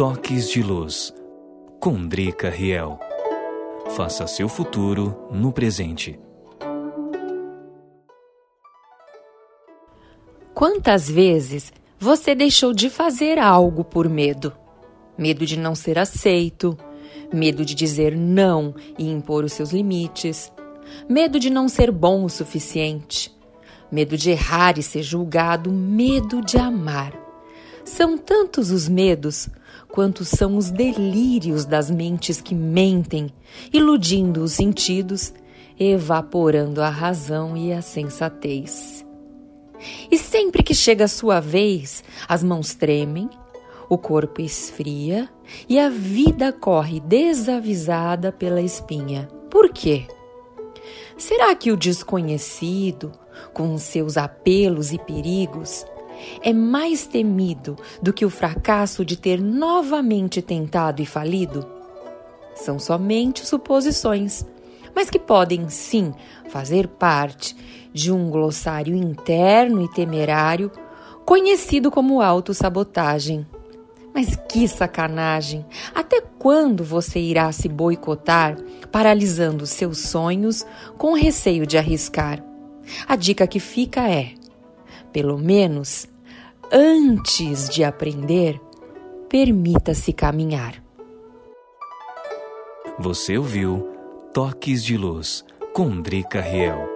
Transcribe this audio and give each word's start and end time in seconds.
Toques 0.00 0.48
de 0.48 0.62
Luz, 0.62 1.12
com 1.78 2.08
Drica 2.08 2.48
Riel. 2.48 2.98
Faça 3.94 4.26
seu 4.26 4.48
futuro 4.48 5.14
no 5.30 5.52
presente. 5.52 6.18
Quantas 10.54 11.06
vezes 11.06 11.70
você 11.98 12.34
deixou 12.34 12.72
de 12.72 12.88
fazer 12.88 13.38
algo 13.38 13.84
por 13.84 14.08
medo? 14.08 14.54
Medo 15.18 15.44
de 15.44 15.58
não 15.58 15.74
ser 15.74 15.98
aceito, 15.98 16.74
medo 17.30 17.62
de 17.62 17.74
dizer 17.74 18.16
não 18.16 18.74
e 18.98 19.06
impor 19.06 19.44
os 19.44 19.52
seus 19.52 19.70
limites, 19.70 20.50
medo 21.06 21.38
de 21.38 21.50
não 21.50 21.68
ser 21.68 21.90
bom 21.90 22.24
o 22.24 22.30
suficiente, 22.30 23.30
medo 23.92 24.16
de 24.16 24.30
errar 24.30 24.78
e 24.78 24.82
ser 24.82 25.02
julgado, 25.02 25.70
medo 25.70 26.40
de 26.40 26.56
amar. 26.56 27.19
São 27.96 28.16
tantos 28.16 28.70
os 28.70 28.88
medos 28.88 29.48
quanto 29.88 30.24
são 30.24 30.56
os 30.56 30.70
delírios 30.70 31.64
das 31.64 31.90
mentes 31.90 32.40
que 32.40 32.54
mentem, 32.54 33.30
iludindo 33.72 34.44
os 34.44 34.52
sentidos, 34.52 35.34
evaporando 35.78 36.80
a 36.80 36.88
razão 36.88 37.56
e 37.56 37.72
a 37.72 37.82
sensatez. 37.82 39.04
E 40.08 40.16
sempre 40.16 40.62
que 40.62 40.72
chega 40.72 41.06
a 41.06 41.08
sua 41.08 41.40
vez, 41.40 42.04
as 42.28 42.44
mãos 42.44 42.74
tremem, 42.74 43.28
o 43.88 43.98
corpo 43.98 44.40
esfria 44.40 45.28
e 45.68 45.76
a 45.76 45.90
vida 45.90 46.52
corre 46.52 47.00
desavisada 47.00 48.30
pela 48.30 48.62
espinha. 48.62 49.28
Por 49.50 49.68
quê? 49.70 50.06
Será 51.18 51.56
que 51.56 51.72
o 51.72 51.76
desconhecido, 51.76 53.10
com 53.52 53.76
seus 53.76 54.16
apelos 54.16 54.92
e 54.92 54.98
perigos, 54.98 55.84
é 56.42 56.52
mais 56.52 57.06
temido 57.06 57.76
do 58.02 58.12
que 58.12 58.24
o 58.24 58.30
fracasso 58.30 59.04
de 59.04 59.16
ter 59.16 59.40
novamente 59.40 60.40
tentado 60.40 61.00
e 61.02 61.06
falido? 61.06 61.66
São 62.54 62.78
somente 62.78 63.46
suposições, 63.46 64.44
mas 64.94 65.08
que 65.08 65.18
podem 65.18 65.68
sim 65.68 66.12
fazer 66.48 66.88
parte 66.88 67.56
de 67.92 68.12
um 68.12 68.30
glossário 68.30 68.94
interno 68.94 69.82
e 69.82 69.88
temerário 69.88 70.70
conhecido 71.24 71.90
como 71.90 72.20
autossabotagem. 72.20 73.46
Mas 74.12 74.36
que 74.48 74.66
sacanagem! 74.66 75.64
Até 75.94 76.20
quando 76.20 76.82
você 76.82 77.20
irá 77.20 77.50
se 77.52 77.68
boicotar, 77.68 78.56
paralisando 78.90 79.66
seus 79.66 79.98
sonhos 79.98 80.66
com 80.98 81.14
receio 81.14 81.64
de 81.64 81.78
arriscar? 81.78 82.42
A 83.06 83.14
dica 83.14 83.46
que 83.46 83.60
fica 83.60 84.10
é: 84.10 84.32
pelo 85.12 85.38
menos 85.38 86.08
antes 86.72 87.68
de 87.68 87.82
aprender, 87.82 88.60
permita-se 89.28 90.12
caminhar. 90.12 90.82
Você 92.98 93.36
ouviu 93.38 93.88
Toques 94.32 94.84
de 94.84 94.96
Luz 94.96 95.44
com 95.72 96.00
Drica 96.00 96.40
Riel. 96.40 96.88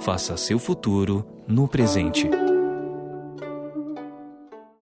Faça 0.00 0.36
seu 0.36 0.58
futuro 0.58 1.24
no 1.48 1.66
presente. 1.66 2.28